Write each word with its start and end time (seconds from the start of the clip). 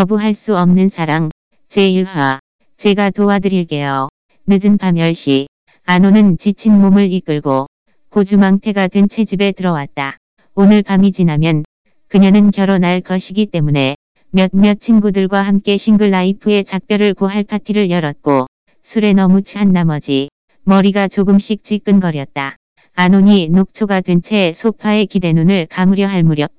거부할 0.00 0.32
수 0.32 0.56
없는 0.56 0.88
사랑. 0.88 1.28
제1화. 1.68 2.38
제가 2.78 3.10
도와드릴게요. 3.10 4.08
늦은 4.46 4.78
밤 4.78 4.94
10시. 4.94 5.44
안호는 5.84 6.38
지친 6.38 6.80
몸을 6.80 7.12
이끌고 7.12 7.66
고주망태가 8.08 8.88
된 8.88 9.08
채 9.08 9.26
집에 9.26 9.52
들어왔다. 9.52 10.16
오늘 10.54 10.82
밤이 10.82 11.12
지나면 11.12 11.64
그녀는 12.08 12.50
결혼할 12.50 13.02
것이기 13.02 13.44
때문에 13.44 13.96
몇몇 14.30 14.80
친구들과 14.80 15.42
함께 15.42 15.76
싱글 15.76 16.10
라이프의 16.12 16.64
작별을 16.64 17.12
고할 17.12 17.44
파티를 17.44 17.90
열었고 17.90 18.46
술에 18.82 19.12
너무 19.12 19.42
취한 19.42 19.70
나머지 19.70 20.30
머리가 20.62 21.08
조금씩 21.08 21.62
지끈거렸다. 21.62 22.56
안온이 22.94 23.50
녹초가 23.50 24.00
된 24.00 24.22
채 24.22 24.54
소파에 24.54 25.04
기대 25.04 25.34
눈을 25.34 25.66
감으려 25.66 26.06
할 26.06 26.22
무렵 26.22 26.50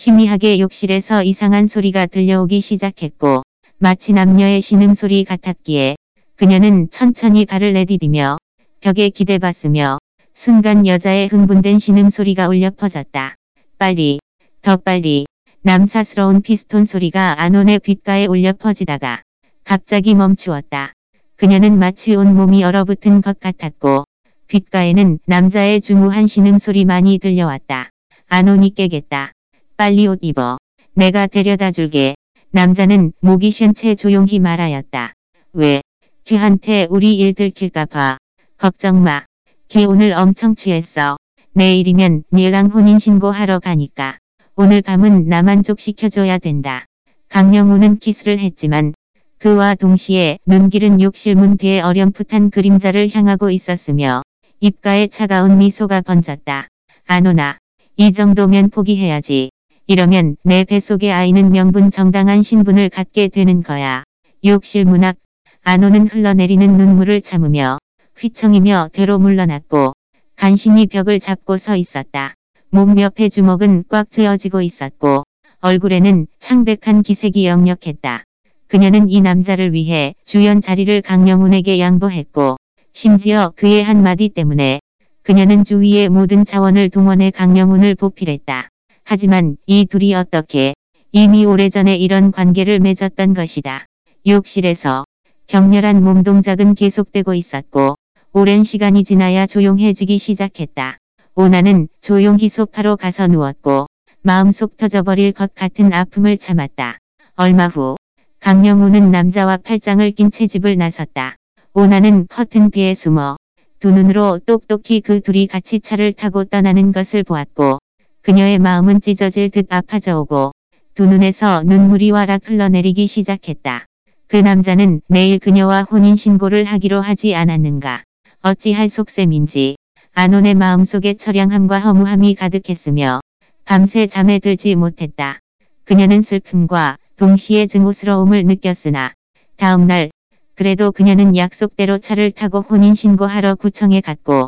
희미하게 0.00 0.60
욕실에서 0.60 1.24
이상한 1.24 1.66
소리가 1.66 2.06
들려오기 2.06 2.60
시작했고 2.60 3.42
마치 3.78 4.12
남녀의 4.12 4.60
신음소리 4.60 5.24
같았기에 5.24 5.96
그녀는 6.36 6.88
천천히 6.90 7.44
발을 7.44 7.72
내디디며 7.72 8.36
벽에 8.80 9.08
기대봤으며 9.08 9.98
순간 10.34 10.86
여자의 10.86 11.26
흥분된 11.26 11.80
신음소리가 11.80 12.46
울려 12.46 12.70
퍼졌다. 12.70 13.34
빨리, 13.76 14.20
더 14.62 14.76
빨리, 14.76 15.26
남사스러운 15.62 16.42
피스톤 16.42 16.84
소리가 16.84 17.42
안온의 17.42 17.80
귓가에 17.80 18.26
울려 18.26 18.52
퍼지다가 18.52 19.22
갑자기 19.64 20.14
멈추었다. 20.14 20.92
그녀는 21.34 21.76
마치 21.76 22.14
온몸이 22.14 22.62
얼어붙은 22.62 23.20
것 23.20 23.40
같았고 23.40 24.04
귓가에는 24.46 25.18
남자의 25.26 25.80
중후한 25.80 26.28
신음소리만이 26.28 27.18
들려왔다. 27.18 27.90
안온이 28.28 28.76
깨겠다. 28.76 29.32
빨리 29.78 30.08
옷 30.08 30.18
입어. 30.22 30.58
내가 30.94 31.28
데려다 31.28 31.70
줄게. 31.70 32.16
남자는 32.50 33.12
목이 33.20 33.52
쉰 33.52 33.74
채 33.74 33.94
조용히 33.94 34.40
말하였다. 34.40 35.12
왜? 35.52 35.82
걔한테 36.24 36.88
우리 36.90 37.16
일 37.16 37.32
들킬까 37.32 37.86
봐. 37.86 38.18
걱정 38.56 39.04
마. 39.04 39.24
걔 39.68 39.84
오늘 39.84 40.14
엄청 40.14 40.56
취했어. 40.56 41.16
내일이면 41.52 42.24
니랑 42.32 42.70
혼인신고하러 42.70 43.60
가니까. 43.60 44.18
오늘 44.56 44.82
밤은 44.82 45.28
나 45.28 45.44
만족 45.44 45.78
시켜줘야 45.78 46.38
된다. 46.38 46.86
강영우는 47.28 48.00
키스를 48.00 48.40
했지만 48.40 48.94
그와 49.38 49.76
동시에 49.76 50.40
눈길은 50.44 51.00
욕실 51.00 51.36
문 51.36 51.56
뒤에 51.56 51.82
어렴풋한 51.82 52.50
그림자를 52.50 53.10
향하고 53.14 53.50
있었으며 53.50 54.22
입가에 54.58 55.06
차가운 55.06 55.58
미소가 55.58 56.00
번졌다. 56.00 56.66
안 57.06 57.26
오나. 57.28 57.58
이 57.96 58.12
정도면 58.12 58.70
포기해야지. 58.70 59.50
이러면 59.90 60.36
내 60.42 60.64
뱃속의 60.64 61.10
아이는 61.10 61.50
명분 61.50 61.90
정당한 61.90 62.42
신분을 62.42 62.90
갖게 62.90 63.28
되는 63.28 63.62
거야. 63.62 64.04
욕실 64.44 64.84
문앞 64.84 65.16
안호는 65.64 66.08
흘러내리는 66.08 66.76
눈물을 66.76 67.22
참으며 67.22 67.78
휘청이며 68.18 68.90
뒤로 68.92 69.18
물러났고 69.18 69.94
간신히 70.36 70.84
벽을 70.88 71.20
잡고 71.20 71.56
서 71.56 71.74
있었다. 71.74 72.34
몸 72.68 73.00
옆에 73.00 73.30
주먹은 73.30 73.84
꽉 73.88 74.10
쥐어지고 74.10 74.60
있었고 74.60 75.24
얼굴에는 75.62 76.26
창백한 76.38 77.02
기색이 77.02 77.46
역력했다. 77.46 78.24
그녀는 78.66 79.08
이 79.08 79.22
남자를 79.22 79.72
위해 79.72 80.14
주연 80.26 80.60
자리를 80.60 81.00
강영훈에게 81.00 81.80
양보했고 81.80 82.58
심지어 82.92 83.54
그의 83.56 83.82
한마디 83.82 84.28
때문에 84.28 84.80
그녀는 85.22 85.64
주위의 85.64 86.10
모든 86.10 86.44
자원을 86.44 86.90
동원해 86.90 87.30
강영훈을 87.30 87.94
보필했다. 87.94 88.68
하지만 89.10 89.56
이 89.64 89.86
둘이 89.86 90.12
어떻게 90.12 90.74
이미 91.12 91.46
오래전에 91.46 91.96
이런 91.96 92.30
관계를 92.30 92.78
맺었던 92.78 93.32
것이다. 93.32 93.86
욕실에서 94.26 95.06
격렬한 95.46 96.04
몸동작은 96.04 96.74
계속되고 96.74 97.32
있었고 97.32 97.94
오랜 98.34 98.64
시간이 98.64 99.04
지나야 99.04 99.46
조용해지기 99.46 100.18
시작했다. 100.18 100.98
오나는 101.34 101.88
조용히 102.02 102.50
소파로 102.50 102.98
가서 102.98 103.28
누웠고 103.28 103.86
마음속 104.20 104.76
터져버릴 104.76 105.32
것 105.32 105.54
같은 105.54 105.94
아픔을 105.94 106.36
참았다. 106.36 106.98
얼마 107.34 107.68
후 107.68 107.96
강영우는 108.40 109.10
남자와 109.10 109.56
팔짱을 109.56 110.10
낀 110.10 110.30
채 110.30 110.46
집을 110.46 110.76
나섰다. 110.76 111.36
오나는 111.72 112.26
커튼 112.28 112.70
뒤에 112.70 112.92
숨어 112.92 113.38
두 113.78 113.90
눈으로 113.90 114.40
똑똑히 114.44 115.00
그 115.00 115.22
둘이 115.22 115.46
같이 115.46 115.80
차를 115.80 116.12
타고 116.12 116.44
떠나는 116.44 116.92
것을 116.92 117.24
보았고 117.24 117.78
그녀의 118.28 118.58
마음은 118.58 119.00
찢어질 119.00 119.48
듯 119.48 119.72
아파져 119.72 120.20
오고 120.20 120.52
두 120.92 121.06
눈에서 121.06 121.62
눈물이 121.62 122.10
와락 122.10 122.42
흘러내리기 122.44 123.06
시작했다. 123.06 123.86
그 124.26 124.36
남자는 124.36 125.00
내일 125.08 125.38
그녀와 125.38 125.84
혼인신고를 125.84 126.64
하기로 126.64 127.00
하지 127.00 127.34
않았는가. 127.34 128.04
어찌할 128.42 128.90
속셈인지 128.90 129.76
안온의 130.12 130.56
마음속에 130.56 131.14
처량함과 131.14 131.78
허무함이 131.78 132.34
가득했으며 132.34 133.20
밤새 133.64 134.06
잠에 134.06 134.40
들지 134.40 134.74
못했다. 134.74 135.38
그녀는 135.84 136.20
슬픔과 136.20 136.98
동시에 137.16 137.64
증오스러움을 137.64 138.44
느꼈으나 138.44 139.14
다음날 139.56 140.10
그래도 140.54 140.92
그녀는 140.92 141.34
약속대로 141.34 141.96
차를 141.96 142.32
타고 142.32 142.60
혼인신고하러 142.60 143.54
구청에 143.54 144.02
갔고 144.02 144.47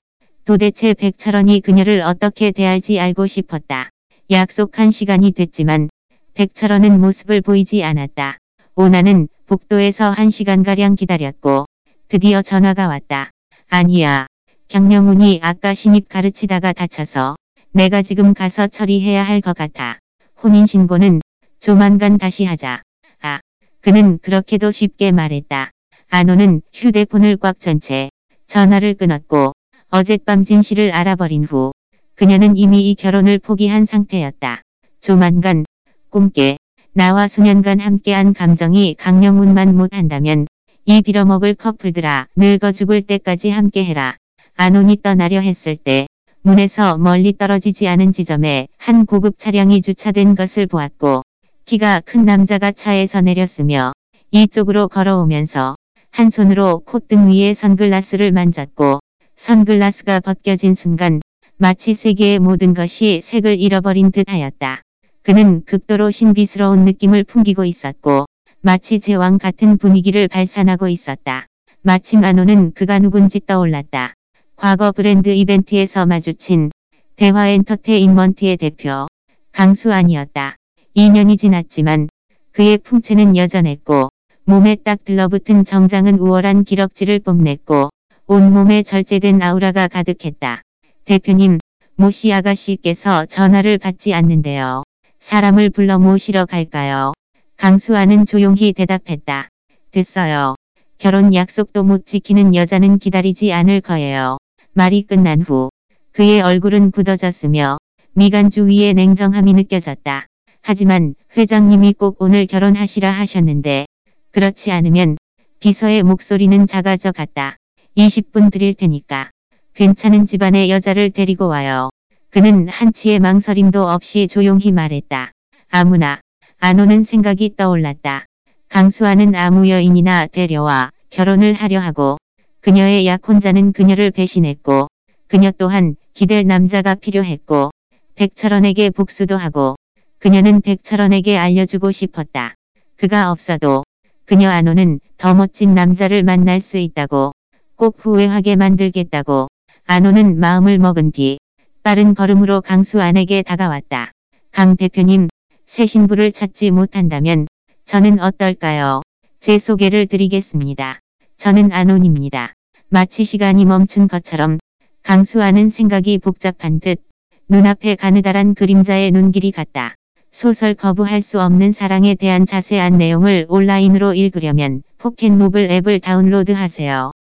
도대체 0.50 0.94
백철원이 0.94 1.60
그녀를 1.60 2.00
어떻게 2.00 2.50
대할지 2.50 2.98
알고 2.98 3.28
싶었다. 3.28 3.88
약속한 4.32 4.90
시간이 4.90 5.30
됐지만 5.30 5.88
백철원은 6.34 7.00
모습을 7.00 7.40
보이지 7.40 7.84
않았다. 7.84 8.38
오나는 8.74 9.28
복도에서 9.46 10.10
한 10.10 10.28
시간가량 10.28 10.96
기다렸고 10.96 11.66
드디어 12.08 12.42
전화가 12.42 12.88
왔다. 12.88 13.30
아니야. 13.68 14.26
경영훈이 14.66 15.38
아까 15.40 15.72
신입 15.72 16.08
가르치다가 16.08 16.72
다쳐서 16.72 17.36
내가 17.70 18.02
지금 18.02 18.34
가서 18.34 18.66
처리해야 18.66 19.22
할 19.22 19.40
것 19.40 19.56
같아. 19.56 20.00
혼인신고는 20.42 21.20
조만간 21.60 22.18
다시 22.18 22.44
하자. 22.44 22.82
아, 23.22 23.38
그는 23.82 24.18
그렇게도 24.18 24.72
쉽게 24.72 25.12
말했다. 25.12 25.70
안호는 26.08 26.62
휴대폰을 26.74 27.36
꽉 27.36 27.60
전 27.60 27.78
채 27.78 28.10
전화를 28.48 28.94
끊었고 28.94 29.52
어젯밤 29.92 30.44
진실을 30.44 30.92
알아버린 30.92 31.44
후 31.44 31.72
그녀는 32.14 32.56
이미 32.56 32.88
이 32.88 32.94
결혼을 32.94 33.40
포기한 33.40 33.84
상태였다. 33.84 34.62
조만간 35.00 35.64
꿈깨 36.10 36.58
나와 36.92 37.26
수년간 37.26 37.80
함께한 37.80 38.32
감정이 38.32 38.94
강영훈만 38.94 39.76
못한다면 39.76 40.46
이 40.84 41.02
빌어먹을 41.02 41.56
커플들아 41.56 42.28
늙어 42.36 42.70
죽을 42.70 43.02
때까지 43.02 43.50
함께해라. 43.50 44.16
안온이 44.54 44.98
떠나려 45.02 45.40
했을 45.40 45.74
때 45.74 46.06
문에서 46.42 46.96
멀리 46.96 47.36
떨어지지 47.36 47.88
않은 47.88 48.12
지점에 48.12 48.68
한 48.78 49.06
고급 49.06 49.38
차량이 49.38 49.82
주차된 49.82 50.36
것을 50.36 50.68
보았고 50.68 51.22
키가 51.64 52.02
큰 52.04 52.24
남자가 52.24 52.70
차에서 52.70 53.22
내렸으며 53.22 53.92
이쪽으로 54.30 54.86
걸어오면서 54.86 55.74
한 56.12 56.30
손으로 56.30 56.78
콧등 56.86 57.32
위에 57.32 57.54
선글라스를 57.54 58.30
만졌고 58.30 59.00
선글라스가 59.40 60.20
벗겨진 60.20 60.74
순간 60.74 61.22
마치 61.56 61.94
세계의 61.94 62.40
모든 62.40 62.74
것이 62.74 63.22
색을 63.24 63.58
잃어버린 63.58 64.12
듯 64.12 64.28
하였다. 64.30 64.82
그는 65.22 65.64
극도로 65.64 66.10
신비스러운 66.10 66.84
느낌을 66.84 67.24
풍기고 67.24 67.64
있었고 67.64 68.26
마치 68.60 69.00
제왕 69.00 69.38
같은 69.38 69.78
분위기를 69.78 70.28
발산하고 70.28 70.88
있었다. 70.88 71.46
마침 71.80 72.22
안호는 72.22 72.74
그가 72.74 72.98
누군지 72.98 73.40
떠올랐다. 73.44 74.12
과거 74.56 74.92
브랜드 74.92 75.30
이벤트에서 75.30 76.04
마주친 76.04 76.70
대화 77.16 77.48
엔터테인먼트의 77.48 78.58
대표 78.58 79.06
강수안이었다. 79.52 80.56
2년이 80.94 81.38
지났지만 81.38 82.08
그의 82.52 82.76
풍채는 82.76 83.38
여전했고 83.38 84.10
몸에 84.44 84.76
딱 84.84 85.02
들러붙은 85.02 85.64
정장은 85.64 86.18
우월한 86.18 86.64
기럭지를 86.64 87.20
뽐냈고 87.20 87.88
온몸에 88.32 88.84
절제된 88.84 89.42
아우라가 89.42 89.88
가득했다. 89.88 90.62
대표님, 91.04 91.58
모씨 91.96 92.32
아가씨께서 92.32 93.26
전화를 93.26 93.76
받지 93.76 94.14
않는데요. 94.14 94.84
사람을 95.18 95.70
불러 95.70 95.98
모시러 95.98 96.46
갈까요? 96.46 97.12
강수아는 97.56 98.26
조용히 98.26 98.72
대답했다. 98.72 99.48
됐어요. 99.90 100.54
결혼 100.98 101.34
약속도 101.34 101.82
못 101.82 102.06
지키는 102.06 102.54
여자는 102.54 103.00
기다리지 103.00 103.52
않을 103.52 103.80
거예요. 103.80 104.38
말이 104.74 105.02
끝난 105.02 105.42
후 105.42 105.70
그의 106.12 106.40
얼굴은 106.40 106.92
굳어졌으며 106.92 107.78
미간 108.12 108.48
주 108.48 108.64
위에 108.64 108.92
냉정함이 108.92 109.54
느껴졌다. 109.54 110.28
하지만 110.62 111.16
회장님이 111.36 111.94
꼭 111.94 112.18
오늘 112.20 112.46
결혼하시라 112.46 113.10
하셨는데 113.10 113.86
그렇지 114.30 114.70
않으면 114.70 115.16
비서의 115.58 116.04
목소리는 116.04 116.68
작아져 116.68 117.10
갔다. 117.10 117.56
20분 117.96 118.52
드릴 118.52 118.74
테니까. 118.74 119.30
괜찮은 119.74 120.26
집안의 120.26 120.70
여자를 120.70 121.10
데리고 121.10 121.48
와요. 121.48 121.90
그는 122.30 122.68
한치의 122.68 123.18
망설임도 123.18 123.82
없이 123.88 124.28
조용히 124.28 124.70
말했다. 124.70 125.32
아무나. 125.68 126.20
안 126.58 126.78
오는 126.78 127.02
생각이 127.02 127.56
떠올랐다. 127.56 128.26
강수아는 128.68 129.34
아무 129.34 129.68
여인이나 129.68 130.26
데려와 130.26 130.90
결혼을 131.08 131.54
하려 131.54 131.80
하고 131.80 132.18
그녀의 132.60 133.06
약혼자는 133.06 133.72
그녀를 133.72 134.10
배신했고 134.12 134.88
그녀 135.26 135.50
또한 135.50 135.96
기댈 136.12 136.46
남자가 136.46 136.94
필요했고 136.94 137.70
백철원에게 138.14 138.90
복수도 138.90 139.36
하고 139.36 139.76
그녀는 140.18 140.60
백철원에게 140.60 141.36
알려주고 141.38 141.90
싶었다. 141.90 142.54
그가 142.96 143.32
없어도 143.32 143.82
그녀 144.26 144.50
안호는 144.50 145.00
더 145.16 145.34
멋진 145.34 145.74
남자를 145.74 146.22
만날 146.22 146.60
수 146.60 146.76
있다고 146.76 147.32
꼭 147.80 147.96
후회하게 147.98 148.56
만들겠다고 148.56 149.48
안호는 149.86 150.38
마음을 150.38 150.78
먹은 150.78 151.12
뒤 151.12 151.38
빠른 151.82 152.12
걸음으로 152.12 152.60
강수 152.60 153.00
안에게 153.00 153.40
다가왔다. 153.40 154.12
강 154.50 154.76
대표님, 154.76 155.28
새 155.64 155.86
신부를 155.86 156.30
찾지 156.30 156.72
못한다면 156.72 157.46
저는 157.86 158.20
어떨까요? 158.20 159.00
제 159.40 159.56
소개를 159.56 160.06
드리겠습니다. 160.08 161.00
저는 161.38 161.72
안온입니다. 161.72 162.52
마치 162.90 163.24
시간이 163.24 163.64
멈춘 163.64 164.08
것처럼 164.08 164.58
강수아는 165.02 165.70
생각이 165.70 166.18
복잡한 166.18 166.80
듯 166.80 167.00
눈앞에 167.48 167.94
가느다란 167.94 168.52
그림자의 168.52 169.10
눈길이 169.10 169.52
같다. 169.52 169.94
소설 170.32 170.74
거부할 170.74 171.22
수 171.22 171.40
없는 171.40 171.72
사랑에 171.72 172.14
대한 172.14 172.44
자세한 172.44 172.98
내용을 172.98 173.46
온라인으로 173.48 174.12
읽으려면 174.12 174.82
포켓모블 174.98 175.70
앱을 175.70 176.00
다운로드하세요. 176.00 177.12